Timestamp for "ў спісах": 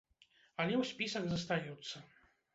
0.81-1.23